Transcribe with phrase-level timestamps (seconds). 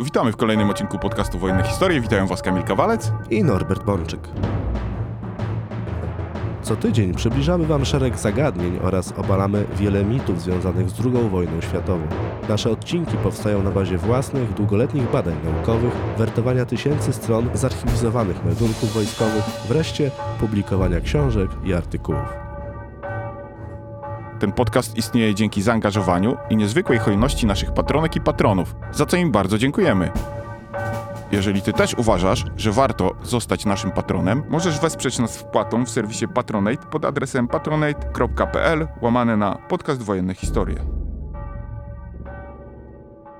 [0.00, 2.00] Witamy w kolejnym odcinku podcastu Wojenne Historie.
[2.00, 4.20] Witają Was Kamil Kawalec i Norbert Bączyk.
[6.62, 12.06] Co tydzień przybliżamy Wam szereg zagadnień oraz obalamy wiele mitów związanych z II wojną światową.
[12.48, 19.44] Nasze odcinki powstają na bazie własnych, długoletnich badań naukowych, wertowania tysięcy stron zarchiwizowanych meldunków wojskowych,
[19.68, 20.10] wreszcie
[20.40, 22.45] publikowania książek i artykułów.
[24.38, 29.32] Ten podcast istnieje dzięki zaangażowaniu i niezwykłej hojności naszych patronek i patronów, za co im
[29.32, 30.10] bardzo dziękujemy.
[31.32, 36.28] Jeżeli ty też uważasz, że warto zostać naszym patronem, możesz wesprzeć nas wpłatą w serwisie
[36.28, 41.05] Patronate pod adresem patronate.pl łamane na podcast Wojenne Historie.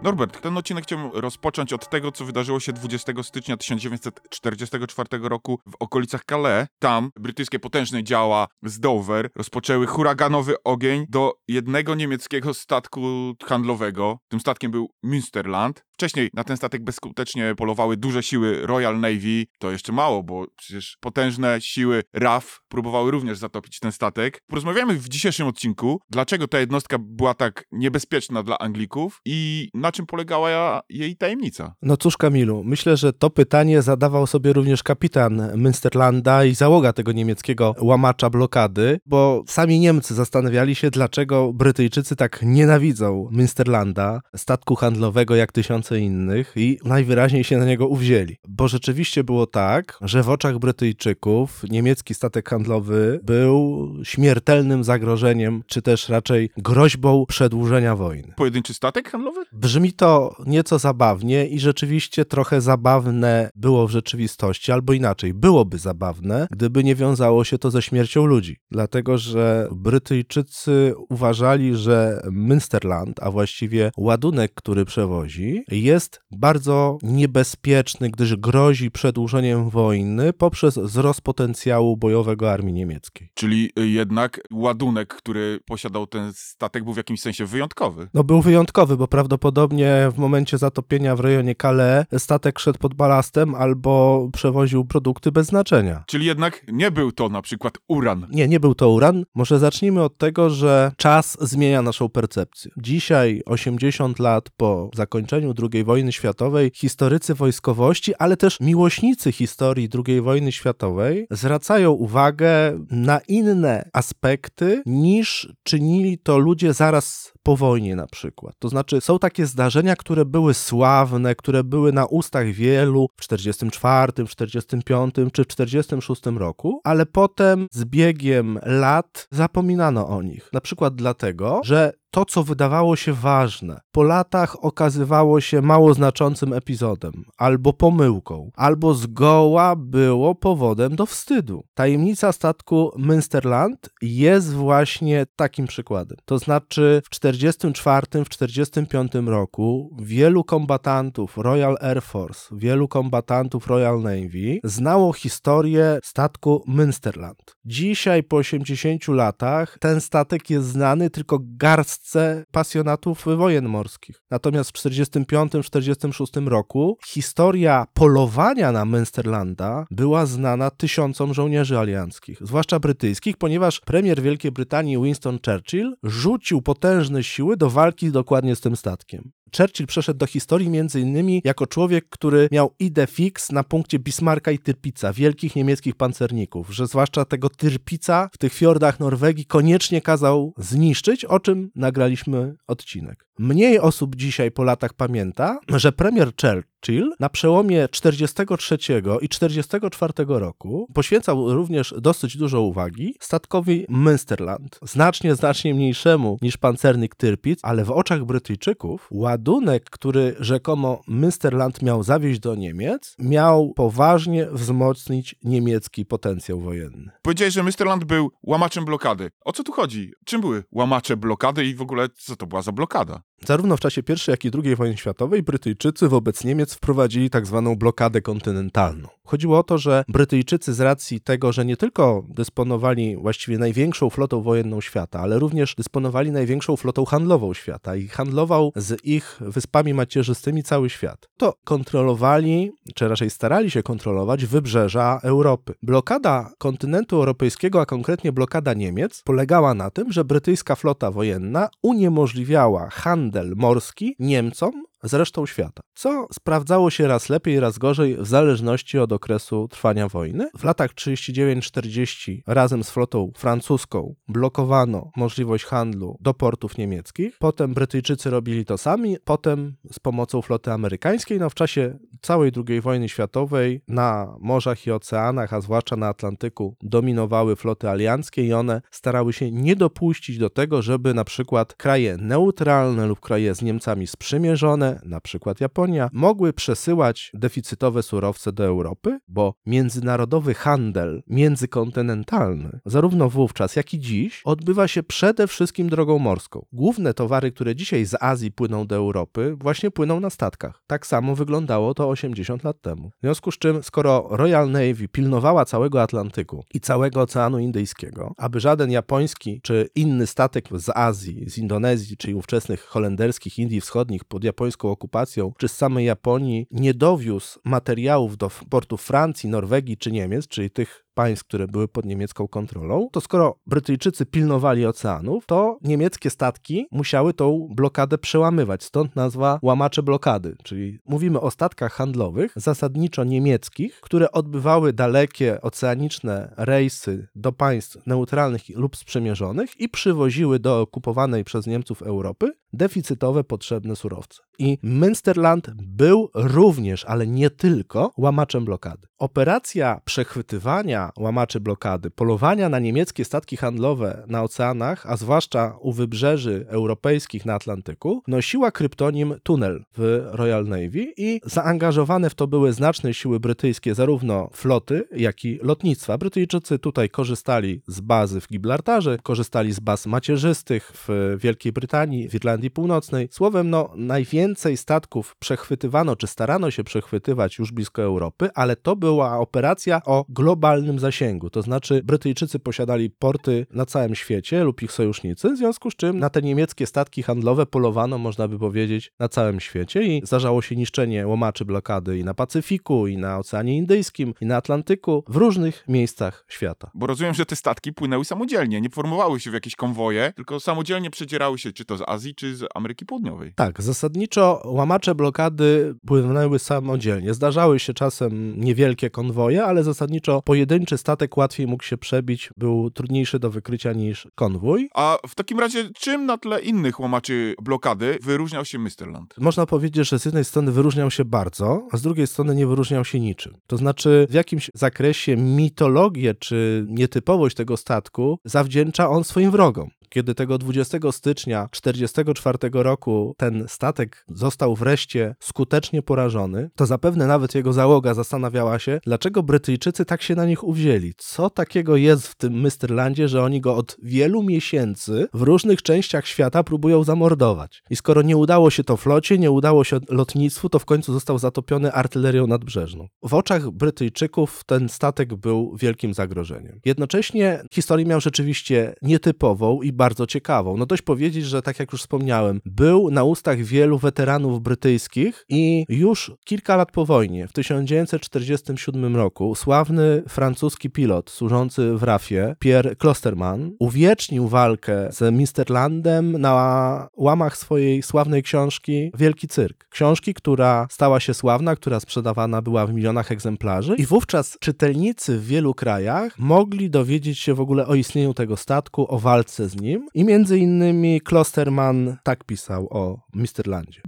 [0.06, 5.74] Norbert, ten odcinek chciałbym rozpocząć od tego, co wydarzyło się 20 stycznia 1944 roku w
[5.79, 6.69] okolicach Calais.
[6.79, 14.19] Tam brytyjskie potężne działa z Dover rozpoczęły huraganowy ogień do jednego niemieckiego statku handlowego.
[14.29, 15.73] Tym statkiem był Münsterland.
[15.93, 19.45] Wcześniej na ten statek bezskutecznie polowały duże siły Royal Navy.
[19.59, 24.43] To jeszcze mało, bo przecież potężne siły RAF próbowały również zatopić ten statek.
[24.46, 30.06] Porozmawiamy w dzisiejszym odcinku, dlaczego ta jednostka była tak niebezpieczna dla Anglików i na czym
[30.06, 31.74] polegała jej tajemnica.
[31.82, 37.12] No cóż, Kamilu, myślę, że to pytanie zadawał sobie również kapitan Münsterlanda i załoga tego
[37.12, 45.36] niemieckiego łamacza blokady, bo sami Niemcy zastanawiali się, dlaczego Brytyjczycy tak nienawidzą Münsterlanda, statku handlowego
[45.36, 48.36] jak tysiąc tysiące innych i najwyraźniej się na niego uwzięli.
[48.48, 55.82] Bo rzeczywiście było tak, że w oczach Brytyjczyków niemiecki statek handlowy był śmiertelnym zagrożeniem, czy
[55.82, 58.32] też raczej groźbą przedłużenia wojny.
[58.36, 59.44] Pojedynczy statek handlowy?
[59.52, 66.47] Brzmi to nieco zabawnie i rzeczywiście trochę zabawne było w rzeczywistości, albo inaczej, byłoby zabawne,
[66.50, 68.56] gdyby nie wiązało się to ze śmiercią ludzi.
[68.70, 78.37] Dlatego, że Brytyjczycy uważali, że Münsterland, a właściwie ładunek, który przewozi, jest bardzo niebezpieczny, gdyż
[78.37, 83.30] grozi przedłużeniem wojny poprzez wzrost potencjału bojowego armii niemieckiej.
[83.34, 88.08] Czyli y, jednak ładunek, który posiadał ten statek, był w jakimś sensie wyjątkowy.
[88.14, 89.66] No był wyjątkowy, bo prawdopodobnie
[90.10, 96.04] w momencie zatopienia w rejonie Calais statek szedł pod balastem albo przewoził produkty bez znaczenia.
[96.06, 98.27] Czyli jednak nie był to na przykład uran.
[98.31, 99.25] Nie, nie był to uran.
[99.34, 102.71] Może zacznijmy od tego, że czas zmienia naszą percepcję.
[102.77, 110.21] Dzisiaj, 80 lat po zakończeniu II wojny światowej, historycy wojskowości, ale też miłośnicy historii II
[110.21, 118.06] wojny światowej zwracają uwagę na inne aspekty niż czynili to ludzie zaraz po wojnie na
[118.06, 118.54] przykład.
[118.58, 124.12] To znaczy są takie zdarzenia, które były sławne, które były na ustach wielu w 44,
[124.24, 130.48] w 45 czy w 46 roku, ale potem z biegiem lat zapominano o nich.
[130.52, 136.53] Na przykład dlatego, że to, co wydawało się ważne, po latach okazywało się mało znaczącym
[136.53, 141.65] epizodem, albo pomyłką, albo zgoła było powodem do wstydu.
[141.75, 146.16] Tajemnica statku Münsterland jest właśnie takim przykładem.
[146.25, 154.03] To znaczy w 1944, w 1945 roku wielu kombatantów Royal Air Force, wielu kombatantów Royal
[154.03, 157.54] Navy znało historię statku Münsterland.
[157.65, 162.05] Dzisiaj po 80 latach ten statek jest znany tylko garstce
[162.52, 164.22] pasjonatów wojen morskich.
[164.30, 173.36] Natomiast w 1945-1946 roku historia polowania na Münsterlanda była znana tysiącom żołnierzy alianckich, zwłaszcza brytyjskich,
[173.36, 179.32] ponieważ premier Wielkiej Brytanii Winston Churchill rzucił potężne siły do walki dokładnie z tym statkiem.
[179.56, 184.50] Churchill przeszedł do historii między innymi jako człowiek, który miał idę fix na punkcie Bismarcka
[184.50, 190.54] i Tyrpica, wielkich niemieckich pancerników, że zwłaszcza tego Tyrpica w tych fiordach Norwegii koniecznie kazał
[190.58, 193.25] zniszczyć, o czym nagraliśmy odcinek.
[193.38, 198.78] Mniej osób dzisiaj po latach pamięta, że premier Churchill na przełomie 43
[199.20, 207.14] i 44 roku poświęcał również dosyć dużo uwagi statkowi Münsterland, znacznie, znacznie mniejszemu niż pancernik
[207.14, 214.47] Tyrpic, ale w oczach Brytyjczyków ładunek, który rzekomo Münsterland miał zawieźć do Niemiec, miał poważnie
[214.50, 217.10] wzmocnić niemiecki potencjał wojenny.
[217.22, 219.30] Powiedziałeś, że Münsterland był łamaczem blokady.
[219.44, 220.12] O co tu chodzi?
[220.24, 223.25] Czym były łamacze blokady i w ogóle co to była za blokada?
[223.44, 227.77] Zarówno w czasie I, jak i II wojny światowej Brytyjczycy wobec Niemiec wprowadzili tak zwaną
[227.77, 229.16] blokadę kontynentalną.
[229.26, 234.42] Chodziło o to, że Brytyjczycy z racji tego, że nie tylko dysponowali właściwie największą flotą
[234.42, 240.62] wojenną świata, ale również dysponowali największą flotą handlową świata i handlował z ich wyspami macierzystymi
[240.62, 245.74] cały świat, to kontrolowali, czy raczej starali się kontrolować wybrzeża Europy.
[245.82, 252.88] Blokada kontynentu europejskiego, a konkretnie blokada Niemiec, polegała na tym, że brytyjska flota wojenna uniemożliwiała
[252.90, 258.99] handel morski Niemcom z resztą świata, co sprawdzało się raz lepiej, raz gorzej w zależności
[258.99, 260.49] od okresu trwania wojny.
[260.58, 267.37] W latach 39-40 razem z flotą francuską blokowano możliwość handlu do portów niemieckich.
[267.38, 271.38] Potem Brytyjczycy robili to sami, potem z pomocą floty amerykańskiej.
[271.38, 276.76] No w czasie całej II wojny światowej na morzach i oceanach, a zwłaszcza na Atlantyku,
[276.82, 282.17] dominowały floty alianckie i one starały się nie dopuścić do tego, żeby na przykład kraje
[282.20, 289.19] neutralne lub kraje z Niemcami sprzymierzone, na przykład Japonia, mogły przesyłać deficytowe surowce do Europy,
[289.29, 296.67] bo międzynarodowy handel międzykontynentalny, zarówno wówczas, jak i dziś, odbywa się przede wszystkim drogą morską.
[296.73, 300.83] Główne towary, które dzisiaj z Azji płyną do Europy, właśnie płyną na statkach.
[300.87, 303.11] Tak samo wyglądało to 80 lat temu.
[303.19, 308.61] W związku z czym, skoro Royal Navy pilnowała całego Atlantyku i całego Oceanu Indyjskiego, aby
[308.61, 314.45] żaden japoński czy inny statek z Azji, z Indonezji, czyli ówczesnych holenderskich Indii Wschodnich pod
[314.45, 320.49] japońską okupacją, czy z samej Japonii nie dowiózł materiałów do portów Francji, Norwegii czy Niemiec,
[320.49, 326.31] czyli tych państw, które były pod niemiecką kontrolą, to skoro Brytyjczycy pilnowali oceanów, to niemieckie
[326.31, 328.85] statki musiały tą blokadę przełamywać.
[328.85, 336.55] Stąd nazwa łamacze blokady, czyli mówimy o statkach handlowych, zasadniczo niemieckich, które odbywały dalekie oceaniczne
[336.57, 343.97] rejsy do państw neutralnych lub sprzymierzonych i przywoziły do okupowanej przez Niemców Europy deficytowe potrzebne
[343.97, 344.43] surowce.
[344.59, 349.07] I Münsterland był również, ale nie tylko, łamaczem blokady.
[349.19, 356.67] Operacja przechwytywania łamaczy blokady, polowania na niemieckie statki handlowe na oceanach, a zwłaszcza u wybrzeży
[356.69, 363.14] europejskich na Atlantyku, nosiła kryptonim Tunel w Royal Navy i zaangażowane w to były znaczne
[363.14, 366.19] siły brytyjskie, zarówno floty, jak i lotnictwa.
[366.19, 372.35] Brytyjczycy tutaj korzystali z bazy w Gibraltarze, korzystali z baz macierzystych w Wielkiej Brytanii, w
[372.35, 373.29] Irlandii Północnej.
[373.31, 379.38] Słowem, no, najwięcej statków przechwytywano, czy starano się przechwytywać już blisko Europy, ale to była
[379.38, 381.51] operacja o globalnym zasięgu.
[381.51, 386.19] To znaczy, Brytyjczycy posiadali porty na całym świecie lub ich sojusznicy, w związku z czym
[386.19, 390.77] na te niemieckie statki handlowe polowano, można by powiedzieć, na całym świecie i zdarzało się
[390.77, 395.85] niszczenie łomaczy blokady i na Pacyfiku, i na Oceanie Indyjskim, i na Atlantyku, w różnych
[395.89, 396.91] miejscach świata.
[396.95, 401.11] Bo rozumiem, że te statki płynęły samodzielnie, nie formowały się w jakieś konwoje, tylko samodzielnie
[401.11, 403.53] przedzierały się czy to z Azji, czy z Ameryki Południowej.
[403.55, 407.35] Tak, zasadniczo łamacze blokady płynęły samodzielnie.
[407.35, 410.43] Zdarzały się czasem niewielkie konwoje, ale zasadniczo
[410.87, 414.88] pojedynczy statek łatwiej mógł się przebić, był trudniejszy do wykrycia niż konwój.
[414.94, 419.35] A w takim razie, czym na tle innych łamaczy blokady wyróżniał się Misterland?
[419.38, 423.05] Można powiedzieć, że z jednej strony wyróżniał się bardzo, a z drugiej strony nie wyróżniał
[423.05, 423.55] się niczym.
[423.67, 429.91] To znaczy, w jakimś zakresie mitologię czy nietypowość tego statku zawdzięcza on swoim wrogom.
[430.08, 437.55] Kiedy tego 20 stycznia 1944 roku ten statek został wreszcie skutecznie porażony, to zapewne nawet
[437.55, 441.12] jego załoga zastanawiała się, dlaczego Brytyjczycy tak się na nich uwzięli.
[441.17, 446.26] Co takiego jest w tym Misterlandzie, że oni go od wielu miesięcy w różnych częściach
[446.26, 447.82] świata próbują zamordować.
[447.91, 451.38] I skoro nie udało się to flocie, nie udało się lotnictwu, to w końcu został
[451.38, 453.09] zatopiony artylerią nadbrzeżną.
[453.23, 456.81] W oczach Brytyjczyków ten statek był wielkim zagrożeniem.
[456.85, 460.77] Jednocześnie historię miał rzeczywiście nietypową i bardzo ciekawą.
[460.77, 465.85] No dość powiedzieć, że tak jak już wspomniałem, był na ustach wielu weteranów brytyjskich i
[465.88, 472.97] już kilka lat po wojnie, w 1947 roku, sławny francuski pilot służący w RAF-ie, Pierre
[472.97, 479.88] Klosterman, uwiecznił walkę z Misterlandem na łamach swojej sławnej książki Wielki Cyrk.
[479.91, 485.47] Książki, która stała się sławna, która sprzedawana była w milionach egzemplarzy i wówczas czytelnicy w
[485.47, 489.86] wielu krajach mogli dowiedzieć się w ogóle o istnieniu tego statku, o walce z nim
[490.14, 494.00] i między innymi Klosterman tak pisał o Misterlandzie.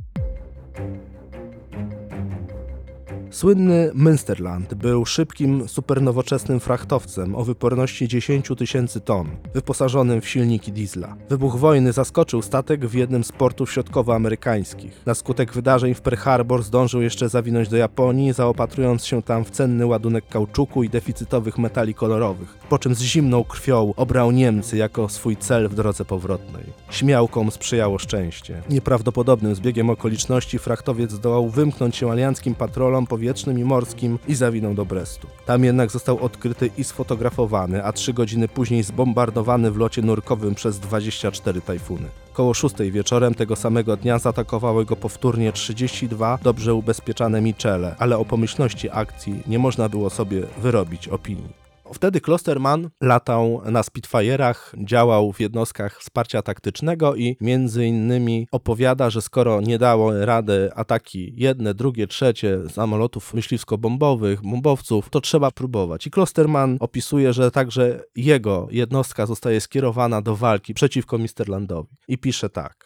[3.30, 11.16] Słynny Münsterland był szybkim, supernowoczesnym frachtowcem o wyporności 10 tysięcy ton, wyposażonym w silniki diesla.
[11.28, 15.02] Wybuch wojny zaskoczył statek w jednym z portów środkowoamerykańskich.
[15.06, 19.50] Na skutek wydarzeń w Pearl Harbor zdążył jeszcze zawinąć do Japonii, zaopatrując się tam w
[19.50, 25.08] cenny ładunek kauczuku i deficytowych metali kolorowych, po czym z zimną krwią obrał Niemcy jako
[25.08, 26.64] swój cel w drodze powrotnej.
[26.90, 28.62] Śmiałkom sprzyjało szczęście.
[28.70, 34.84] Nieprawdopodobnym zbiegiem okoliczności frachtowiec zdołał wymknąć się alianckim patrolom powietrznym i morskim i zawinął do
[34.84, 35.26] Brestu.
[35.46, 40.78] Tam jednak został odkryty i sfotografowany, a trzy godziny później zbombardowany w locie nurkowym przez
[40.78, 42.08] 24 tajfuny.
[42.32, 48.24] Koło 6 wieczorem tego samego dnia zaatakowały go powtórnie 32 dobrze ubezpieczane Michele, ale o
[48.24, 51.67] pomyślności akcji nie można było sobie wyrobić opinii.
[51.92, 59.22] Wtedy Klosterman latał na Spitfire'ach, działał w jednostkach wsparcia taktycznego i między innymi opowiada, że
[59.22, 66.06] skoro nie dało rady ataki jedne, drugie, trzecie samolotów myśliwsko-bombowych, bombowców, to trzeba próbować.
[66.06, 71.96] I Klosterman opisuje, że także jego jednostka zostaje skierowana do walki przeciwko Misterlandowi.
[72.08, 72.84] I pisze tak.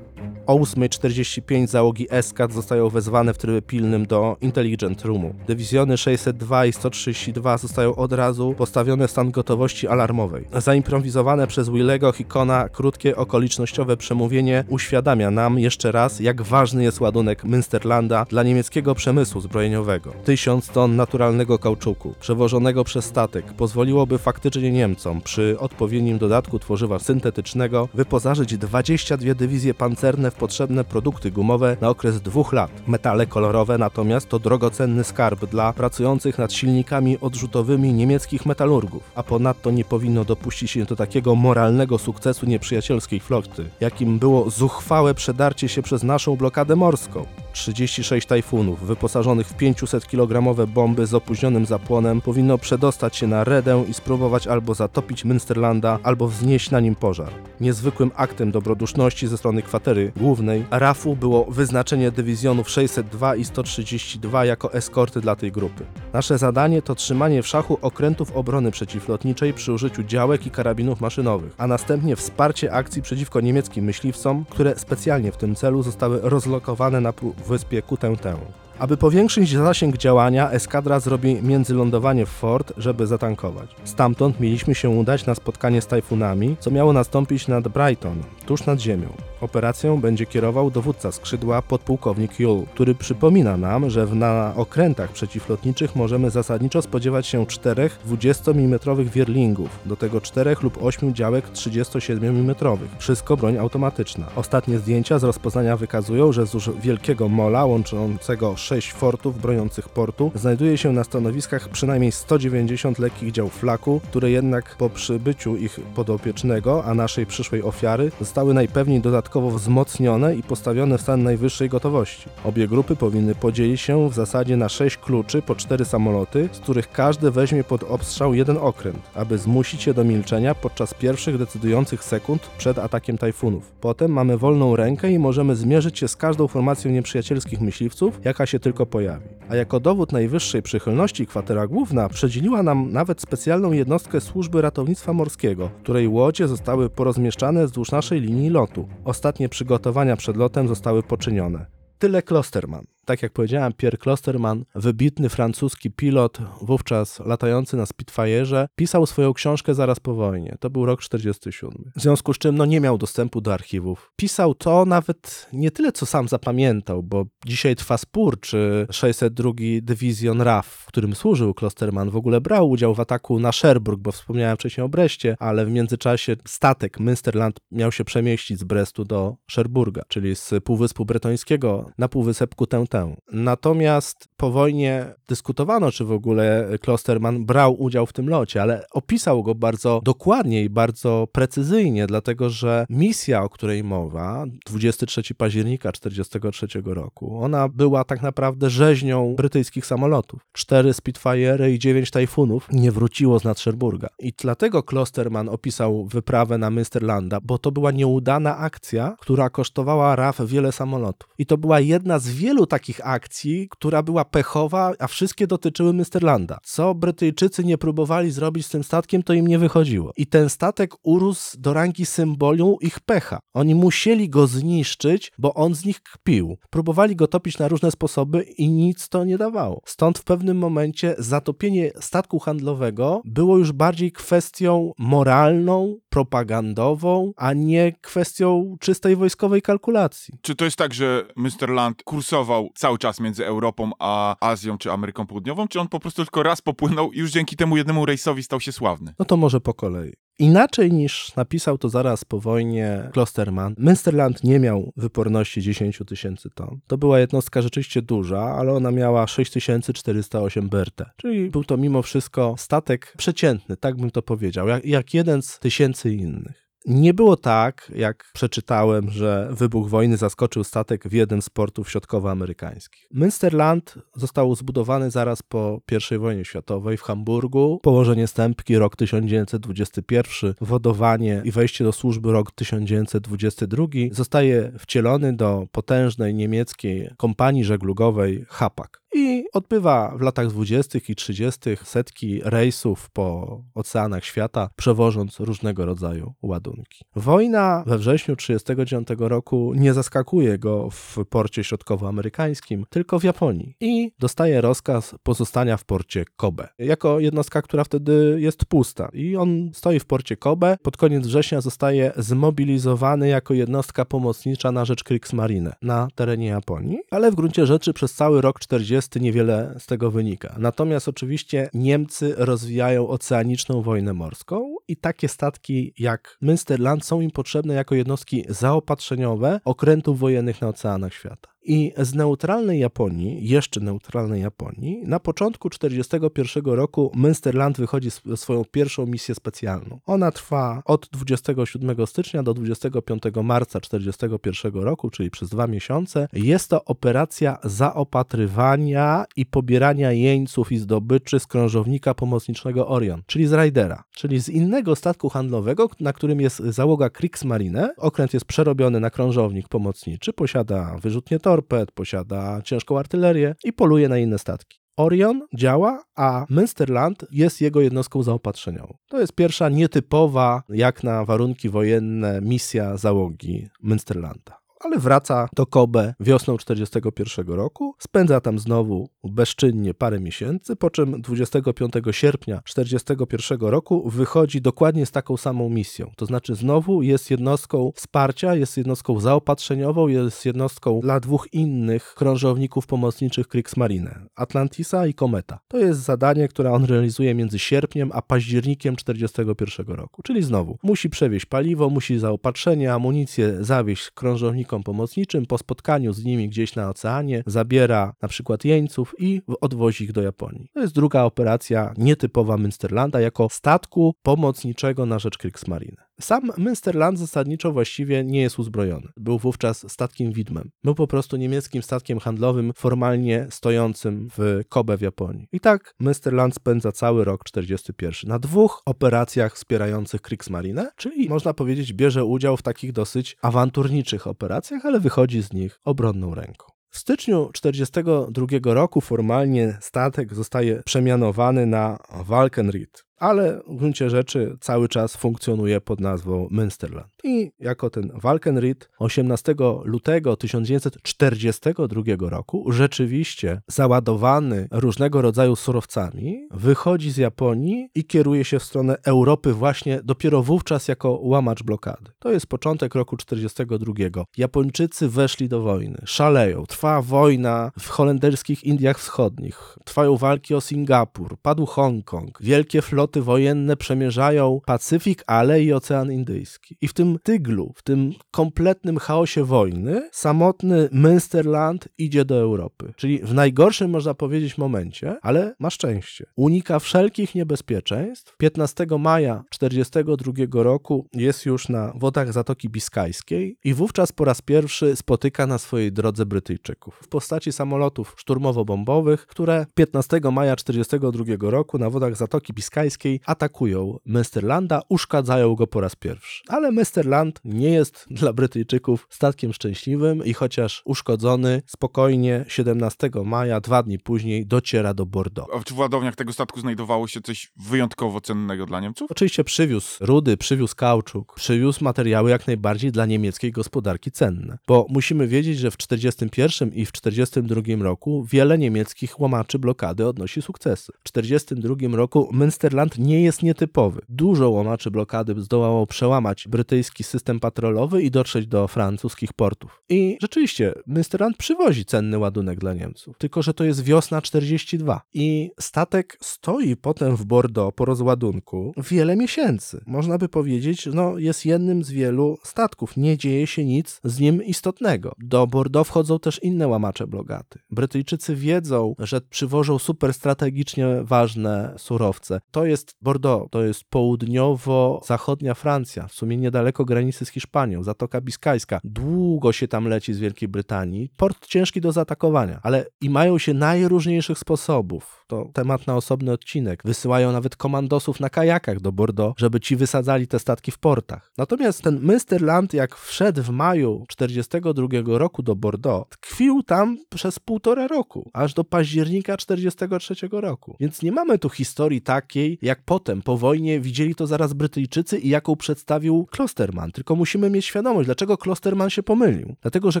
[0.52, 5.34] O 8.45 załogi Eskat zostają wezwane w trybie pilnym do Intelligent Roomu.
[5.46, 10.44] Dywizjony 602 i 132 zostają od razu postawione w stan gotowości alarmowej.
[10.58, 17.44] Zaimprowizowane przez Willego Hikona krótkie okolicznościowe przemówienie uświadamia nam jeszcze raz, jak ważny jest ładunek
[17.44, 20.12] Münsterlanda dla niemieckiego przemysłu zbrojeniowego.
[20.24, 27.88] Tysiąc ton naturalnego kauczuku, przewożonego przez statek, pozwoliłoby faktycznie Niemcom przy odpowiednim dodatku tworzywa syntetycznego
[27.94, 32.70] wyposażyć 22 dywizje pancerne w potrzebne produkty gumowe na okres dwóch lat.
[32.86, 39.70] Metale kolorowe natomiast to drogocenny skarb dla pracujących nad silnikami odrzutowymi niemieckich metalurgów, a ponadto
[39.70, 45.82] nie powinno dopuścić się do takiego moralnego sukcesu nieprzyjacielskiej floty, jakim było zuchwałe przedarcie się
[45.82, 47.26] przez naszą blokadę morską.
[47.52, 53.94] 36 tajfunów wyposażonych w 500-kilogramowe bomby z opóźnionym zapłonem powinno przedostać się na Redę i
[53.94, 57.32] spróbować albo zatopić Münsterlanda, albo wznieść na nim pożar.
[57.60, 64.72] Niezwykłym aktem dobroduszności ze strony kwatery głównej RAF-u było wyznaczenie dywizjonów 602 i 132 jako
[64.72, 65.84] eskorty dla tej grupy.
[66.12, 71.54] Nasze zadanie to trzymanie w szachu okrętów obrony przeciwlotniczej przy użyciu działek i karabinów maszynowych,
[71.58, 77.12] a następnie wsparcie akcji przeciwko niemieckim myśliwcom, które specjalnie w tym celu zostały rozlokowane na
[77.44, 78.40] Vou-se-pia cutão-tão.
[78.82, 83.70] Aby powiększyć zasięg działania, eskadra zrobi międzylądowanie w Fort, żeby zatankować.
[83.84, 88.80] Stamtąd mieliśmy się udać na spotkanie z tajfunami, co miało nastąpić nad Brighton, tuż nad
[88.80, 89.08] ziemią.
[89.40, 96.30] Operacją będzie kierował dowódca skrzydła podpułkownik Yule, który przypomina nam, że na okrętach przeciwlotniczych możemy
[96.30, 102.54] zasadniczo spodziewać się czterech 20 mm wierlingów, do tego czterech lub ośmiu działek 37 mm.
[102.98, 104.26] Wszystko broń automatyczna.
[104.36, 110.78] Ostatnie zdjęcia z rozpoznania wykazują, że wzdłuż wielkiego mola łączącego sześć fortów broniących portu znajduje
[110.78, 116.94] się na stanowiskach przynajmniej 190 lekkich dział flaku, które jednak po przybyciu ich podopiecznego, a
[116.94, 122.28] naszej przyszłej ofiary, zostały najpewniej dodatkowo wzmocnione i postawione w stan najwyższej gotowości.
[122.44, 126.92] Obie grupy powinny podzielić się w zasadzie na sześć kluczy po cztery samoloty, z których
[126.92, 132.50] każdy weźmie pod obstrzał jeden okręt, aby zmusić je do milczenia podczas pierwszych decydujących sekund
[132.58, 133.72] przed atakiem tajfunów.
[133.80, 138.51] Potem mamy wolną rękę i możemy zmierzyć się z każdą formacją nieprzyjacielskich myśliwców, jaka się
[138.60, 139.28] tylko pojawi.
[139.48, 145.70] A jako dowód najwyższej przychylności kwatera główna przedzieliła nam nawet specjalną jednostkę służby ratownictwa morskiego,
[145.82, 148.88] której łodzie zostały porozmieszczane wzdłuż naszej linii lotu.
[149.04, 151.66] Ostatnie przygotowania przed lotem zostały poczynione.
[151.98, 159.06] Tyle Klosterman tak jak powiedziałem, Pierre Klosterman, wybitny francuski pilot, wówczas latający na Spitfire'ze, pisał
[159.06, 160.56] swoją książkę zaraz po wojnie.
[160.60, 161.90] To był rok 47.
[161.96, 164.12] W związku z czym no, nie miał dostępu do archiwów.
[164.16, 169.50] Pisał to nawet nie tyle, co sam zapamiętał, bo dzisiaj trwa spór, czy 602
[169.82, 174.12] Dywizjon RAF, w którym służył Klosterman, w ogóle brał udział w ataku na Sherbrooke, bo
[174.12, 179.36] wspomniałem wcześniej o Breście, ale w międzyczasie statek Münsterland miał się przemieścić z Brestu do
[179.50, 182.84] Sherburga, czyli z Półwyspu Bretońskiego na Półwysep Kutę
[183.32, 189.42] Natomiast po wojnie dyskutowano, czy w ogóle Klosterman brał udział w tym locie, ale opisał
[189.42, 196.82] go bardzo dokładnie i bardzo precyzyjnie, dlatego że misja, o której mowa, 23 października 1943
[196.84, 200.46] roku, ona była tak naprawdę rzeźnią brytyjskich samolotów.
[200.52, 204.08] Cztery Spitfire i dziewięć Tajfunów nie wróciło z Nadszerburga.
[204.18, 210.40] I dlatego Klosterman opisał wyprawę na Münsterlanda, bo to była nieudana akcja, która kosztowała RAF
[210.46, 211.34] wiele samolotów.
[211.38, 215.92] I to była jedna z wielu takich takich akcji, która była pechowa, a wszystkie dotyczyły
[215.92, 216.56] Münsterlanda.
[216.62, 220.12] Co Brytyjczycy nie próbowali zrobić z tym statkiem, to im nie wychodziło.
[220.16, 223.40] I ten statek urósł do rangi symbolu ich pecha.
[223.54, 226.58] Oni musieli go zniszczyć, bo on z nich kpił.
[226.70, 229.80] Próbowali go topić na różne sposoby i nic to nie dawało.
[229.86, 237.92] Stąd w pewnym momencie zatopienie statku handlowego było już bardziej kwestią moralną, propagandową, a nie
[238.00, 240.34] kwestią czystej wojskowej kalkulacji.
[240.42, 245.26] Czy to jest tak, że Münsterland kursował cały czas między Europą a Azją czy Ameryką
[245.26, 248.60] Południową, czy on po prostu tylko raz popłynął i już dzięki temu jednemu rejsowi stał
[248.60, 249.14] się sławny?
[249.18, 250.12] No to może po kolei.
[250.38, 256.80] Inaczej niż napisał to zaraz po wojnie Klosterman, Münsterland nie miał wyporności 10 tysięcy ton.
[256.86, 261.02] To była jednostka rzeczywiście duża, ale ona miała 6408 BRT.
[261.16, 265.58] Czyli był to mimo wszystko statek przeciętny, tak bym to powiedział, jak, jak jeden z
[265.58, 266.71] tysięcy innych.
[266.86, 273.06] Nie było tak, jak przeczytałem, że wybuch wojny zaskoczył statek w jednym z portów środkowoamerykańskich.
[273.14, 275.80] Münsterland został zbudowany zaraz po
[276.12, 277.80] I wojnie światowej w Hamburgu.
[277.82, 286.34] Położenie stępki rok 1921, wodowanie i wejście do służby rok 1922 zostaje wcielony do potężnej
[286.34, 290.98] niemieckiej kompanii żeglugowej Hapag i odbywa w latach 20.
[291.08, 291.60] i 30.
[291.84, 297.04] setki rejsów po oceanach świata, przewożąc różnego rodzaju ładunki.
[297.16, 304.12] Wojna we wrześniu 1939 roku nie zaskakuje go w porcie środkowoamerykańskim, tylko w Japonii i
[304.18, 306.68] dostaje rozkaz pozostania w porcie Kobe.
[306.78, 311.60] Jako jednostka, która wtedy jest pusta i on stoi w porcie Kobe, pod koniec września
[311.60, 317.92] zostaje zmobilizowany jako jednostka pomocnicza na rzecz Kriegsmarine na terenie Japonii, ale w gruncie rzeczy
[317.92, 319.41] przez cały rok 40 niewiele
[319.78, 320.56] z tego wynika.
[320.58, 327.74] Natomiast oczywiście Niemcy rozwijają oceaniczną wojnę morską i takie statki jak Münsterland są im potrzebne
[327.74, 331.48] jako jednostki zaopatrzeniowe okrętów wojennych na oceanach świata.
[331.64, 339.06] I z neutralnej Japonii, jeszcze neutralnej Japonii, na początku 1941 roku Münsterland wychodzi swoją pierwszą
[339.06, 340.00] misję specjalną.
[340.06, 346.28] Ona trwa od 27 stycznia do 25 marca 1941 roku, czyli przez dwa miesiące.
[346.32, 353.52] Jest to operacja zaopatrywania i pobierania jeńców i zdobyczy z krążownika pomocniczego Orion, czyli z
[353.52, 357.94] Raidera, czyli z innego statku handlowego, na którym jest załoga Kriegsmarine.
[357.96, 364.18] Okręt jest przerobiony na krążownik pomocniczy, posiada wyrzutnie torped, posiada ciężką artylerię i poluje na
[364.18, 364.78] inne statki.
[364.96, 368.94] Orion działa, a Münsterland jest jego jednostką zaopatrzeniową.
[369.08, 376.14] To jest pierwsza nietypowa, jak na warunki wojenne, misja załogi Münsterlanda ale wraca do Kobe
[376.20, 384.10] wiosną 1941 roku, spędza tam znowu bezczynnie parę miesięcy, po czym 25 sierpnia 1941 roku
[384.10, 386.10] wychodzi dokładnie z taką samą misją.
[386.16, 392.86] To znaczy znowu jest jednostką wsparcia, jest jednostką zaopatrzeniową, jest jednostką dla dwóch innych krążowników
[392.86, 395.58] pomocniczych Kriegsmarine, Atlantisa i Kometa.
[395.68, 401.10] To jest zadanie, które on realizuje między sierpniem a październikiem 1941 roku, czyli znowu musi
[401.10, 407.42] przewieźć paliwo, musi zaopatrzenie, amunicję zawieźć krążownikom pomocniczym, po spotkaniu z nimi gdzieś na oceanie
[407.46, 410.68] zabiera na przykład jeńców i odwozi ich do Japonii.
[410.74, 415.96] To jest druga operacja nietypowa Münsterlanda jako statku pomocniczego na rzecz Kriegsmarine.
[416.22, 419.08] Sam Münsterland zasadniczo właściwie nie jest uzbrojony.
[419.16, 420.70] Był wówczas statkiem widmem.
[420.84, 425.48] Był po prostu niemieckim statkiem handlowym formalnie stojącym w Kobe w Japonii.
[425.52, 431.92] I tak Münsterland spędza cały rok 41 na dwóch operacjach wspierających Kriegsmarine, czyli można powiedzieć
[431.92, 436.66] bierze udział w takich dosyć awanturniczych operacjach, ale wychodzi z nich obronną ręką.
[436.92, 444.88] W styczniu 1942 roku formalnie statek zostaje przemianowany na Valkenried ale w gruncie rzeczy cały
[444.88, 447.11] czas funkcjonuje pod nazwą Münsterland.
[447.24, 449.54] I jako ten Valkenried 18
[449.84, 458.62] lutego 1942 roku rzeczywiście załadowany różnego rodzaju surowcami wychodzi z Japonii i kieruje się w
[458.62, 462.10] stronę Europy właśnie dopiero wówczas jako łamacz blokady.
[462.18, 464.24] To jest początek roku 1942.
[464.36, 471.36] Japończycy weszli do wojny, szaleją, trwa wojna w holenderskich Indiach Wschodnich, trwają walki o Singapur,
[471.42, 476.76] padł Hongkong, wielkie floty wojenne przemierzają Pacyfik, ale i Ocean Indyjski.
[476.80, 482.92] I w tym tyglu, w tym kompletnym chaosie wojny, samotny Münsterland idzie do Europy.
[482.96, 486.26] Czyli w najgorszym, można powiedzieć, momencie, ale ma szczęście.
[486.36, 488.36] Unika wszelkich niebezpieczeństw.
[488.36, 494.96] 15 maja 1942 roku jest już na wodach Zatoki Biskajskiej i wówczas po raz pierwszy
[494.96, 501.90] spotyka na swojej drodze Brytyjczyków w postaci samolotów szturmowo-bombowych, które 15 maja 1942 roku na
[501.90, 506.42] wodach Zatoki Biskajskiej atakują Mesterlanda, uszkadzają go po raz pierwszy.
[506.48, 506.72] Ale
[507.02, 513.98] Mesterland nie jest dla Brytyjczyków statkiem szczęśliwym i chociaż uszkodzony, spokojnie 17 maja, dwa dni
[513.98, 515.50] później, dociera do Bordeaux.
[515.54, 519.10] A czy w ładowniach tego statku znajdowało się coś wyjątkowo cennego dla Niemców?
[519.10, 524.58] Oczywiście przywiózł rudy, przywiózł kauczuk, przywiózł materiały jak najbardziej dla niemieckiej gospodarki cenne.
[524.68, 530.42] Bo musimy wiedzieć, że w 1941 i w 1942 roku wiele niemieckich łamaczy blokady odnosi
[530.42, 530.92] sukcesy.
[531.04, 534.00] W 1942 roku Münsterland nie jest nietypowy.
[534.08, 539.82] Dużo łamaczy blokady zdołało przełamać brytyjskie system patrolowy i dotrzeć do francuskich portów.
[539.88, 543.18] I rzeczywiście, Münsterland przywozi cenny ładunek dla Niemców.
[543.18, 549.16] Tylko, że to jest wiosna 42 i statek stoi potem w Bordeaux po rozładunku wiele
[549.16, 549.80] miesięcy.
[549.86, 552.96] Można by powiedzieć, no jest jednym z wielu statków.
[552.96, 555.12] Nie dzieje się nic z nim istotnego.
[555.18, 557.58] Do Bordeaux wchodzą też inne łamacze blogaty.
[557.70, 562.40] Brytyjczycy wiedzą, że przywożą super strategicznie ważne surowce.
[562.50, 568.80] To jest Bordeaux, to jest południowo-zachodnia Francja, w sumie niedaleko granicy z Hiszpanią, Zatoka Biskajska.
[568.84, 571.10] Długo się tam leci z Wielkiej Brytanii.
[571.16, 575.21] Port ciężki do zaatakowania, ale i mają się najróżniejszych sposobów.
[575.32, 576.82] To temat na osobny odcinek.
[576.84, 581.32] Wysyłają nawet komandosów na kajakach do Bordeaux, żeby ci wysadzali te statki w portach.
[581.38, 587.86] Natomiast ten Münsterland, jak wszedł w maju 42 roku do Bordeaux, tkwił tam przez półtora
[587.86, 590.76] roku, aż do października 43 roku.
[590.80, 595.28] Więc nie mamy tu historii takiej, jak potem, po wojnie, widzieli to zaraz Brytyjczycy i
[595.28, 596.92] jaką przedstawił Klosterman.
[596.92, 599.54] Tylko musimy mieć świadomość, dlaczego Klosterman się pomylił.
[599.62, 600.00] Dlatego, że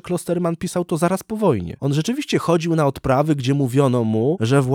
[0.00, 1.76] Klosterman pisał to zaraz po wojnie.
[1.80, 4.68] On rzeczywiście chodził na odprawy, gdzie mówiono mu, że w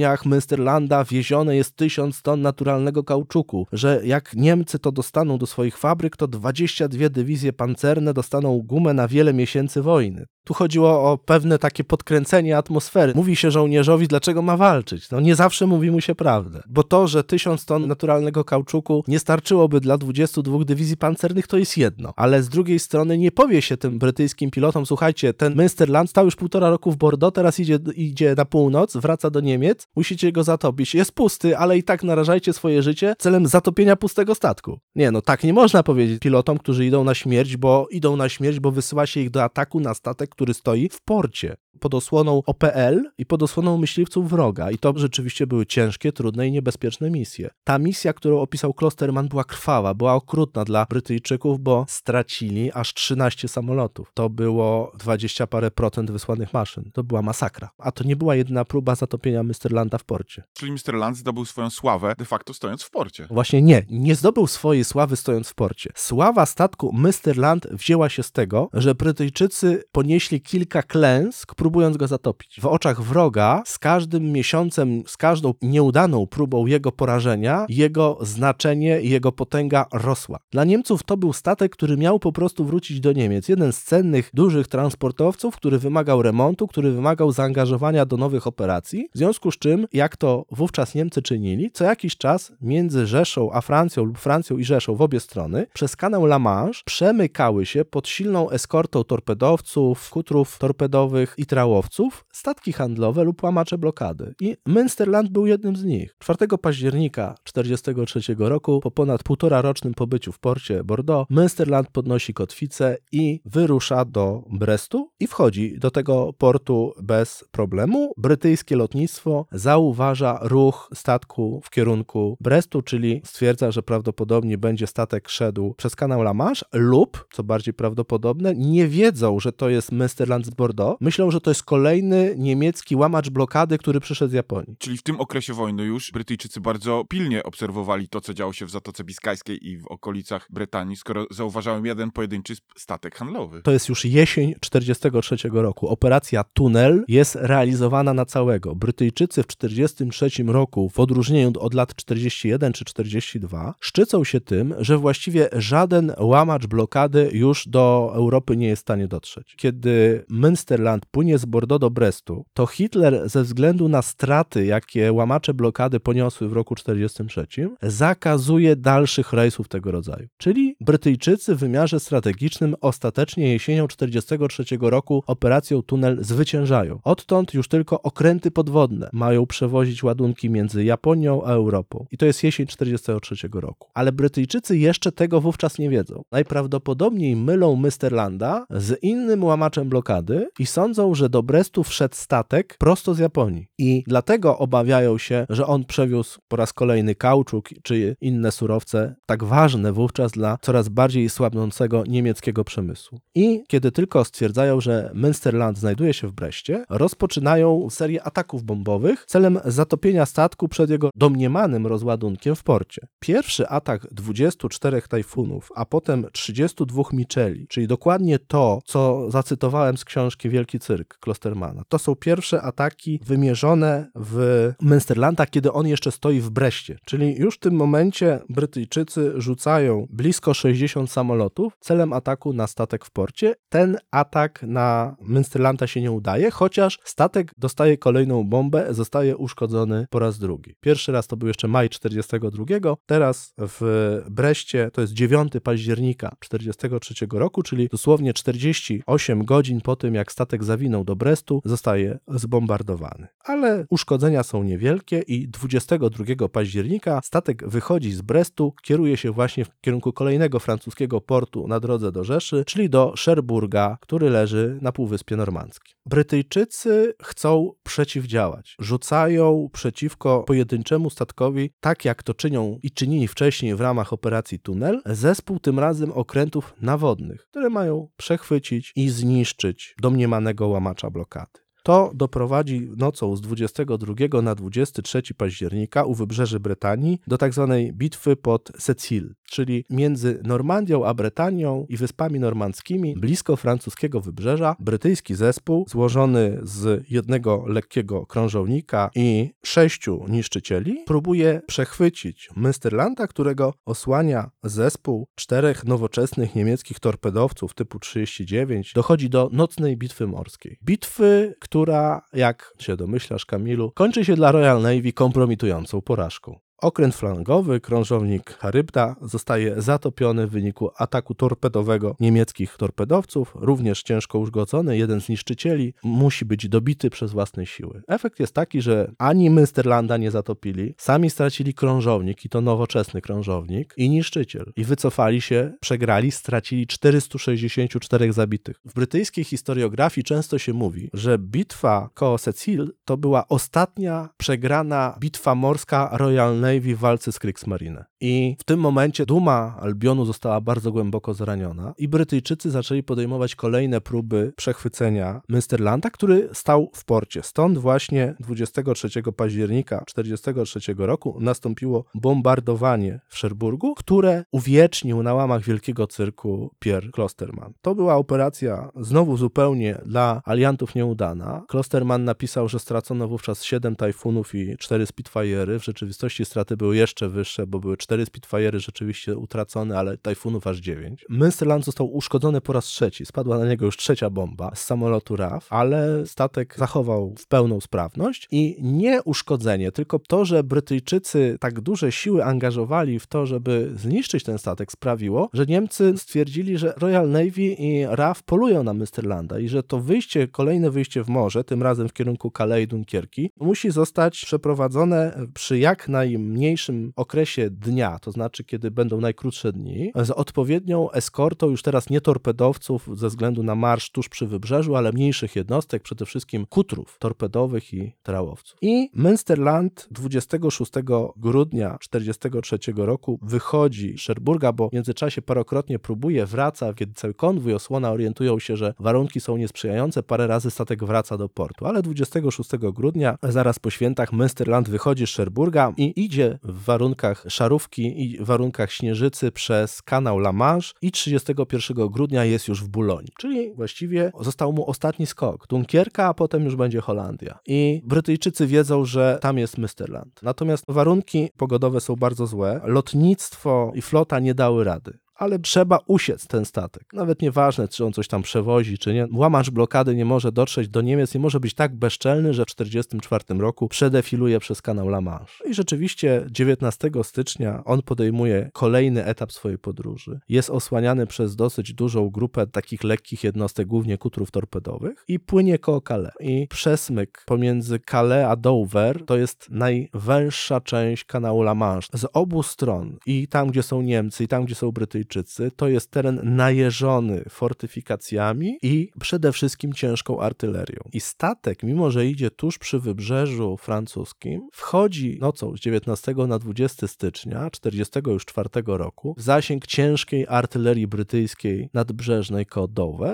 [0.00, 5.78] ładowniach Münsterlanda wiezione jest tysiąc ton naturalnego kauczuku, że jak Niemcy to dostaną do swoich
[5.78, 10.26] fabryk, to 22 dywizje pancerne dostaną gumę na wiele miesięcy wojny.
[10.50, 13.12] Tu chodziło o pewne takie podkręcenie atmosfery.
[13.14, 15.10] Mówi się żołnierzowi, dlaczego ma walczyć.
[15.10, 16.62] No nie zawsze mówi mu się prawdę.
[16.68, 21.76] Bo to, że tysiąc ton naturalnego kauczuku nie starczyłoby dla 22 dywizji pancernych, to jest
[21.76, 22.12] jedno.
[22.16, 26.36] Ale z drugiej strony nie powie się tym brytyjskim pilotom, słuchajcie, ten Münsterland stał już
[26.36, 30.94] półtora roku w Bordeaux, teraz idzie, idzie na północ, wraca do Niemiec, musicie go zatopić.
[30.94, 34.78] Jest pusty, ale i tak narażajcie swoje życie celem zatopienia pustego statku.
[34.94, 38.60] Nie, no tak nie można powiedzieć pilotom, którzy idą na śmierć, bo idą na śmierć,
[38.60, 43.10] bo wysyła się ich do ataku na statek, który stoi w porcie pod osłoną OPL
[43.18, 44.70] i pod osłoną myśliwców wroga.
[44.70, 47.50] I to rzeczywiście były ciężkie, trudne i niebezpieczne misje.
[47.64, 53.48] Ta misja, którą opisał Klosterman, była krwawa, była okrutna dla Brytyjczyków, bo stracili aż 13
[53.48, 54.10] samolotów.
[54.14, 56.90] To było 20 parę procent wysłanych maszyn.
[56.92, 57.70] To była masakra.
[57.78, 60.42] A to nie była jedyna próba zatopienia Münsterlanda w porcie.
[60.52, 60.94] Czyli Mr.
[60.94, 63.26] Land zdobył swoją sławę de facto stojąc w porcie.
[63.30, 65.92] Właśnie nie, nie zdobył swojej sławy stojąc w porcie.
[65.94, 72.60] Sława statku Münsterland wzięła się z tego, że Brytyjczycy ponieśli kilka klęsk, próbując go zatopić.
[72.60, 79.10] W oczach wroga z każdym miesiącem, z każdą nieudaną próbą jego porażenia, jego znaczenie i
[79.10, 80.38] jego potęga rosła.
[80.50, 83.48] Dla Niemców to był statek, który miał po prostu wrócić do Niemiec.
[83.48, 89.08] Jeden z cennych, dużych transportowców, który wymagał remontu, który wymagał zaangażowania do nowych operacji.
[89.14, 93.60] W związku z czym, jak to wówczas Niemcy czynili, co jakiś czas między Rzeszą a
[93.60, 98.08] Francją lub Francją i Rzeszą w obie strony przez kanał La Manche przemykały się pod
[98.08, 104.34] silną eskortą torpedowców, kutrów torpedowych i trałowców statki handlowe lub łamacze blokady.
[104.40, 106.14] I Münsterland był jednym z nich.
[106.18, 112.96] 4 października 1943 roku, po ponad półtora rocznym pobyciu w porcie Bordeaux, Münsterland podnosi kotwicę
[113.12, 118.12] i wyrusza do Brestu i wchodzi do tego portu bez problemu.
[118.16, 125.74] Brytyjskie lotnictwo zauważa ruch statku w kierunku Brestu, czyli stwierdza, że prawdopodobnie będzie statek szedł
[125.74, 130.50] przez kanał La Manche lub, co bardziej prawdopodobne, nie wiedzą, że to jest Münsterland z
[130.50, 131.00] Bordeaux.
[131.00, 134.76] Myślą, że to jest kolejny niemiecki łamacz blokady, który przyszedł z Japonii.
[134.78, 138.70] Czyli w tym okresie wojny już Brytyjczycy bardzo pilnie obserwowali to, co działo się w
[138.70, 143.62] Zatoce Biskajskiej i w okolicach Brytanii, skoro zauważałem jeden pojedynczy statek handlowy.
[143.62, 145.88] To jest już jesień 43 roku.
[145.88, 148.74] Operacja Tunel jest realizowana na całego.
[148.74, 154.98] Brytyjczycy w 43 roku, w odróżnieniu od lat 41 czy 42, szczycą się tym, że
[154.98, 159.54] właściwie żaden łamacz blokady już do Europy nie jest w stanie dotrzeć.
[159.56, 165.54] Kiedy Münsterland płynie z Bordeaux do Brestu, to Hitler ze względu na straty, jakie łamacze
[165.54, 167.46] blokady poniosły w roku 43,
[167.82, 170.28] zakazuje dalszych rejsów tego rodzaju.
[170.38, 176.98] Czyli Brytyjczycy w wymiarze strategicznym ostatecznie jesienią 43 roku operacją Tunel zwyciężają.
[177.04, 182.06] Odtąd już tylko okręty podwodne mają przewozić ładunki między Japonią a Europą.
[182.10, 183.88] I to jest jesień 43 roku.
[183.94, 186.22] Ale Brytyjczycy jeszcze tego wówczas nie wiedzą.
[186.32, 193.14] Najprawdopodobniej mylą Münsterlanda z innym łamaczem blokady i sądzą, że do Brestu wszedł statek prosto
[193.14, 193.66] z Japonii.
[193.78, 199.44] I dlatego obawiają się, że on przewiózł po raz kolejny kauczuk czy inne surowce, tak
[199.44, 203.18] ważne wówczas dla coraz bardziej słabnącego niemieckiego przemysłu.
[203.34, 209.60] I kiedy tylko stwierdzają, że Münsterland znajduje się w Breście, rozpoczynają serię ataków bombowych celem
[209.64, 213.06] zatopienia statku przed jego domniemanym rozładunkiem w porcie.
[213.18, 220.48] Pierwszy atak 24 tajfunów, a potem 32 Micheli, czyli dokładnie to, co zacytowałem z książki
[220.48, 221.82] Wielki Cyrk, Klostermana.
[221.88, 226.98] To są pierwsze ataki wymierzone w Münsterlanda, kiedy on jeszcze stoi w Breście.
[227.04, 233.10] Czyli już w tym momencie Brytyjczycy rzucają blisko 60 samolotów celem ataku na statek w
[233.10, 233.54] porcie.
[233.68, 240.18] Ten atak na Münsterlanda się nie udaje, chociaż statek dostaje kolejną bombę, zostaje uszkodzony po
[240.18, 240.74] raz drugi.
[240.80, 242.64] Pierwszy raz to był jeszcze maj 42,
[243.06, 250.14] teraz w Breście to jest 9 października 43 roku, czyli dosłownie 48 godzin po tym,
[250.14, 253.26] jak statek zawinął do Brestu, zostaje zbombardowany.
[253.44, 259.80] Ale uszkodzenia są niewielkie i 22 października statek wychodzi z Brestu, kieruje się właśnie w
[259.80, 265.36] kierunku kolejnego francuskiego portu na drodze do Rzeszy, czyli do Cherburga, który leży na Półwyspie
[265.36, 265.94] Normandzkim.
[266.06, 268.76] Brytyjczycy chcą przeciwdziałać.
[268.78, 275.02] Rzucają przeciwko pojedynczemu statkowi, tak jak to czynią i czynili wcześniej w ramach operacji Tunel,
[275.06, 281.60] zespół tym razem okrętów nawodnych, które mają przechwycić i zniszczyć domniemanego łamacza blokady.
[281.82, 287.66] To doprowadzi nocą z 22 na 23 października u wybrzeży Brytanii do tzw.
[287.68, 294.76] Tak bitwy pod Cecil, czyli między Normandią a Brytanią i Wyspami Normandzkimi, blisko francuskiego wybrzeża,
[294.80, 304.50] brytyjski zespół złożony z jednego lekkiego krążownika i sześciu niszczycieli próbuje przechwycić Münsterlanda, którego osłania
[304.62, 308.92] zespół czterech nowoczesnych niemieckich torpedowców typu 39.
[308.94, 310.78] Dochodzi do nocnej bitwy morskiej.
[310.84, 316.58] Bitwy, która, jak się domyślasz, Kamilu, kończy się dla Royal Navy kompromitującą porażką.
[316.80, 324.98] Okręt flangowy, krążownik Charybda, zostaje zatopiony w wyniku ataku torpedowego niemieckich torpedowców, również ciężko uszkodzony.
[324.98, 328.02] Jeden z niszczycieli musi być dobity przez własne siły.
[328.08, 333.94] Efekt jest taki, że ani Münsterlanda nie zatopili, sami stracili krążownik, i to nowoczesny krążownik,
[333.96, 334.72] i niszczyciel.
[334.76, 338.80] I wycofali się, przegrali, stracili 464 zabitych.
[338.84, 345.54] W brytyjskiej historiografii często się mówi, że bitwa koło Cecil to była ostatnia przegrana bitwa
[345.54, 348.04] morska Royal Navy w walce z Kriegsmarine.
[348.20, 354.00] I w tym momencie duma Albionu została bardzo głęboko zraniona i Brytyjczycy zaczęli podejmować kolejne
[354.00, 357.42] próby przechwycenia Münsterlanda, który stał w porcie.
[357.42, 366.06] Stąd właśnie 23 października 1943 roku nastąpiło bombardowanie w Szerburgu, które uwiecznił na łamach wielkiego
[366.06, 367.72] cyrku Pierre Klosterman.
[367.82, 371.62] To była operacja znowu zupełnie dla aliantów nieudana.
[371.68, 375.78] Klosterman napisał, że stracono wówczas 7 tajfunów i 4 Spitfire'y.
[375.78, 380.78] W rzeczywistości straty były jeszcze wyższe, bo były 4 Spitfire'y rzeczywiście utracone, ale tajfunów aż
[380.78, 381.26] 9.
[381.30, 383.26] Münsterland został uszkodzony po raz trzeci.
[383.26, 388.48] Spadła na niego już trzecia bomba z samolotu RAF, ale statek zachował w pełną sprawność
[388.50, 394.44] i nie uszkodzenie, tylko to, że Brytyjczycy tak duże siły angażowali w to, żeby zniszczyć
[394.44, 399.68] ten statek, sprawiło, że Niemcy stwierdzili, że Royal Navy i RAF polują na Münsterlanda i
[399.68, 403.90] że to wyjście, kolejne wyjście w morze, tym razem w kierunku Calais i Dunkierki, musi
[403.90, 406.08] zostać przeprowadzone przy jak
[406.50, 412.20] najmniejszym okresie dnia, to znaczy kiedy będą najkrótsze dni, z odpowiednią eskortą już teraz nie
[412.20, 417.94] torpedowców ze względu na marsz tuż przy wybrzeżu, ale mniejszych jednostek, przede wszystkim kutrów torpedowych
[417.94, 418.78] i trałowców.
[418.82, 420.92] I Münsterland 26
[421.36, 427.74] grudnia 1943 roku wychodzi z Szerburga, bo w międzyczasie parokrotnie próbuje, wraca, kiedy cały konwój
[427.74, 432.70] osłona orientują się, że warunki są niesprzyjające, parę razy statek wraca do portu, ale 26
[432.92, 438.92] grudnia, zaraz po świętach, Münsterland wychodzi z Szerburga i idzie w warunkach szarówki i warunkach
[438.92, 443.32] śnieżycy przez kanał La Manche i 31 grudnia jest już w Bulonii.
[443.38, 445.66] Czyli właściwie został mu ostatni skok.
[445.66, 447.58] Dunkierka, a potem już będzie Holandia.
[447.66, 450.42] I Brytyjczycy wiedzą, że tam jest Münsterland.
[450.42, 452.80] Natomiast warunki pogodowe są bardzo złe.
[452.84, 457.12] Lotnictwo i flota nie dały rady ale trzeba usiec ten statek.
[457.12, 459.28] Nawet nieważne, czy on coś tam przewozi, czy nie.
[459.32, 463.60] Łamacz blokady nie może dotrzeć do Niemiec, nie może być tak bezczelny, że w 1944
[463.60, 465.68] roku przedefiluje przez kanał La Manche.
[465.70, 470.40] I rzeczywiście 19 stycznia on podejmuje kolejny etap swojej podróży.
[470.48, 476.00] Jest osłaniany przez dosyć dużą grupę takich lekkich jednostek, głównie kutrów torpedowych i płynie koło
[476.00, 476.32] Calais.
[476.40, 482.18] I przesmyk pomiędzy Calais a Dover to jest najwęższa część kanału La Manche.
[482.18, 485.88] Z obu stron, i tam, gdzie są Niemcy, i tam, gdzie są Brytyjczycy, Brytyjczycy to
[485.88, 491.00] jest teren najeżony fortyfikacjami i przede wszystkim ciężką artylerią.
[491.12, 497.08] I statek, mimo że idzie tuż przy wybrzeżu francuskim, wchodzi nocą z 19 na 20
[497.08, 502.88] stycznia 1944 roku w zasięg ciężkiej artylerii brytyjskiej nadbrzeżnej koło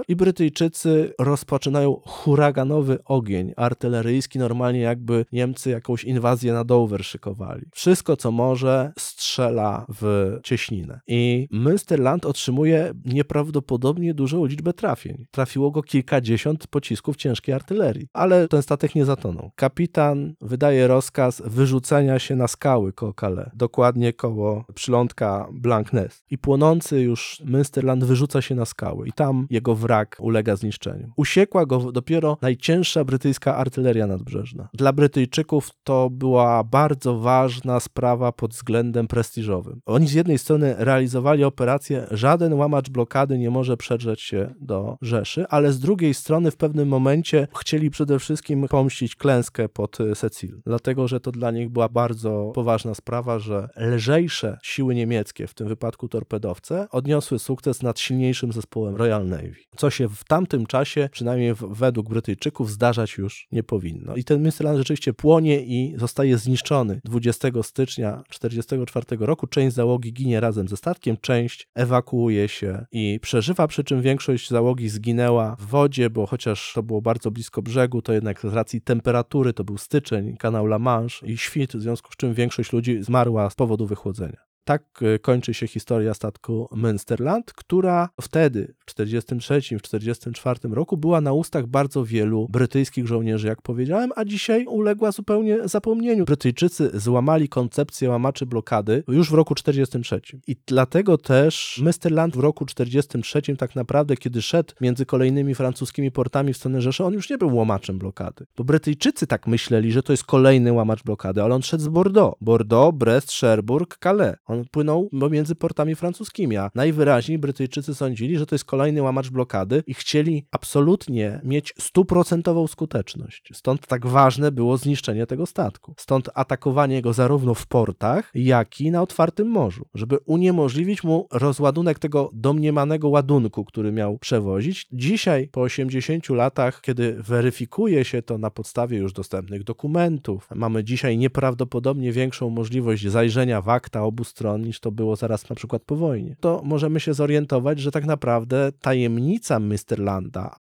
[0.09, 7.67] i Brytyjczycy rozpoczynają huraganowy ogień artyleryjski, normalnie jakby Niemcy jakąś inwazję na Dover szykowali.
[7.73, 11.01] Wszystko, co może, strzela w cieśninę.
[11.07, 15.27] I my Münsterland otrzymuje nieprawdopodobnie dużą liczbę trafień.
[15.31, 19.51] Trafiło go kilkadziesiąt pocisków ciężkiej artylerii, ale ten statek nie zatonął.
[19.57, 26.23] Kapitan wydaje rozkaz wyrzucenia się na skały koło Calais, dokładnie koło przylądka Blankness.
[26.31, 31.13] I płonący już Münsterland wyrzuca się na skały i tam jego wrak ulega zniszczeniu.
[31.17, 34.69] Usiekła go dopiero najcięższa brytyjska artyleria nadbrzeżna.
[34.75, 39.81] Dla Brytyjczyków to była bardzo ważna sprawa pod względem prestiżowym.
[39.87, 41.76] Oni z jednej strony realizowali operację,
[42.11, 46.89] żaden łamacz blokady nie może przedrzeć się do Rzeszy, ale z drugiej strony w pewnym
[46.89, 52.53] momencie chcieli przede wszystkim pomścić klęskę pod Secil, dlatego że to dla nich była bardzo
[52.55, 58.97] poważna sprawa, że lżejsze siły niemieckie, w tym wypadku torpedowce, odniosły sukces nad silniejszym zespołem
[58.97, 64.17] Royal Navy, co się w tamtym czasie, przynajmniej według Brytyjczyków, zdarzać już nie powinno.
[64.17, 69.47] I ten Münsterland rzeczywiście płonie i zostaje zniszczony 20 stycznia 1944 roku.
[69.47, 74.89] Część załogi ginie razem ze statkiem, część ewakuuje się i przeżywa, przy czym większość załogi
[74.89, 79.53] zginęła w wodzie, bo chociaż to było bardzo blisko brzegu, to jednak z racji temperatury,
[79.53, 83.51] to był styczeń, kanał La Manche i świt, w związku z czym większość ludzi zmarła
[83.51, 84.56] z powodu wychłodzenia.
[84.67, 91.21] Tak e, kończy się historia statku Münsterland, która wtedy, w 1943, w 1944 roku, była
[91.21, 96.25] na ustach bardzo wielu brytyjskich żołnierzy, jak powiedziałem, a dzisiaj uległa zupełnie zapomnieniu.
[96.25, 100.41] Brytyjczycy złamali koncepcję łamaczy blokady już w roku 1943.
[100.47, 106.53] I dlatego też Münsterland w roku 1943, tak naprawdę, kiedy szedł między kolejnymi francuskimi portami
[106.53, 108.47] w stronę Rzeszy, on już nie był łamaczem blokady.
[108.57, 112.37] Bo Brytyjczycy tak myśleli, że to jest kolejny łamacz blokady, ale on szedł z Bordeaux.
[112.41, 114.37] Bordeaux, Brest, Cherbourg, Calais.
[114.47, 119.83] On płynął pomiędzy portami francuskimi, a najwyraźniej Brytyjczycy sądzili, że to jest kolejny łamacz blokady
[119.87, 123.51] i chcieli absolutnie mieć stuprocentową skuteczność.
[123.53, 125.95] Stąd tak ważne było zniszczenie tego statku.
[125.99, 131.99] Stąd atakowanie go zarówno w portach, jak i na otwartym morzu, żeby uniemożliwić mu rozładunek
[131.99, 134.87] tego domniemanego ładunku, który miał przewozić.
[134.93, 141.19] Dzisiaj, po 80 latach, kiedy weryfikuje się to na podstawie już dostępnych dokumentów, mamy dzisiaj
[141.19, 145.97] nieprawdopodobnie większą możliwość zajrzenia w akta obu stron niż to było zaraz na przykład po
[145.97, 146.37] wojnie.
[146.41, 150.01] To możemy się zorientować, że tak naprawdę tajemnica Mr.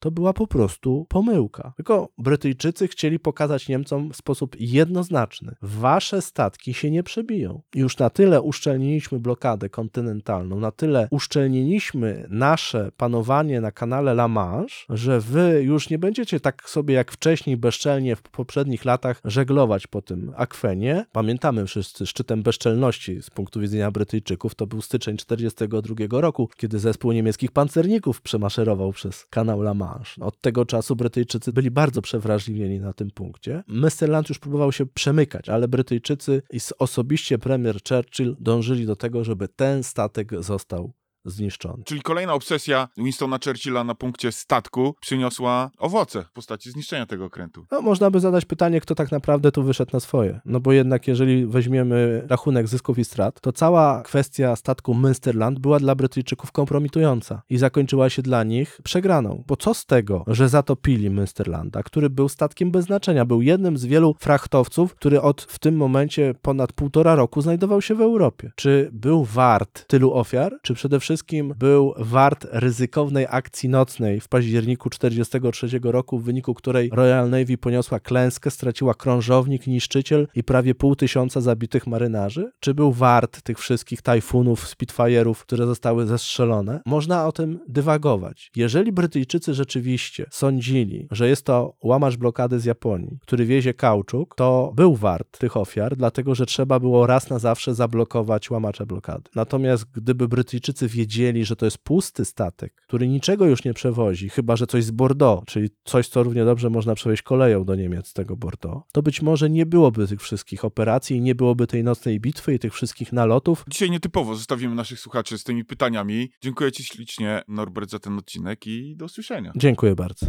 [0.00, 1.72] to była po prostu pomyłka.
[1.76, 5.54] Tylko Brytyjczycy chcieli pokazać Niemcom w sposób jednoznaczny.
[5.62, 7.62] Wasze statki się nie przebiją.
[7.74, 14.76] Już na tyle uszczelniliśmy blokadę kontynentalną, na tyle uszczelniliśmy nasze panowanie na kanale La Manche,
[14.88, 20.02] że wy już nie będziecie tak sobie jak wcześniej bezczelnie w poprzednich latach żeglować po
[20.02, 21.06] tym akwenie.
[21.12, 27.12] Pamiętamy wszyscy szczytem bezczelności z punktu widzenia Brytyjczyków to był styczeń 1942 roku, kiedy zespół
[27.12, 30.24] niemieckich pancerników przemaszerował przez kanał La Manche.
[30.24, 33.62] Od tego czasu Brytyjczycy byli bardzo przewrażliwieni na tym punkcie.
[33.68, 39.48] Münsterland już próbował się przemykać, ale Brytyjczycy i osobiście premier Churchill dążyli do tego, żeby
[39.48, 40.92] ten statek został
[41.24, 41.84] zniszczony.
[41.84, 47.66] Czyli kolejna obsesja Winstona Churchilla na punkcie statku przyniosła owoce w postaci zniszczenia tego okrętu.
[47.70, 50.40] No, można by zadać pytanie, kto tak naprawdę tu wyszedł na swoje.
[50.44, 55.78] No bo jednak, jeżeli weźmiemy rachunek zysków i strat, to cała kwestia statku Münsterland była
[55.78, 59.44] dla Brytyjczyków kompromitująca i zakończyła się dla nich przegraną.
[59.46, 63.84] Bo co z tego, że zatopili Münsterlanda, który był statkiem bez znaczenia, był jednym z
[63.84, 68.52] wielu frachtowców, który od w tym momencie ponad półtora roku znajdował się w Europie.
[68.54, 74.28] Czy był wart tylu ofiar, czy przede wszystkim wszystkim był wart ryzykownej akcji nocnej w
[74.28, 80.74] październiku 1943 roku, w wyniku której Royal Navy poniosła klęskę, straciła krążownik, niszczyciel i prawie
[80.74, 82.50] pół tysiąca zabitych marynarzy?
[82.60, 86.80] Czy był wart tych wszystkich tajfunów, Spitfire'ów, które zostały zestrzelone?
[86.86, 88.50] Można o tym dywagować.
[88.56, 94.72] Jeżeli Brytyjczycy rzeczywiście sądzili, że jest to łamacz blokady z Japonii, który wiezie kauczuk, to
[94.76, 99.30] był wart tych ofiar, dlatego że trzeba było raz na zawsze zablokować łamacza blokady.
[99.34, 104.28] Natomiast gdyby Brytyjczycy wiedzieli, wiedzieli, że to jest pusty statek, który niczego już nie przewozi,
[104.28, 108.06] chyba że coś z Bordeaux, czyli coś, co równie dobrze można przewieźć koleją do Niemiec
[108.08, 112.20] z tego Bordeaux, to być może nie byłoby tych wszystkich operacji, nie byłoby tej nocnej
[112.20, 113.64] bitwy i tych wszystkich nalotów.
[113.68, 116.30] Dzisiaj nietypowo zostawimy naszych słuchaczy z tymi pytaniami.
[116.40, 119.52] Dziękuję Ci ślicznie, Norbert, za ten odcinek i do usłyszenia.
[119.56, 120.26] Dziękuję bardzo.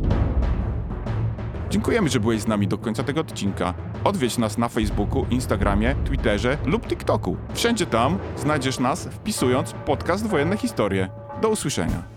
[1.75, 3.73] Dziękujemy, że byłeś z nami do końca tego odcinka.
[4.03, 7.37] Odwiedź nas na Facebooku, Instagramie, Twitterze lub TikToku.
[7.53, 11.09] Wszędzie tam znajdziesz nas wpisując podcast Wojenne Historie.
[11.41, 12.14] Do usłyszenia.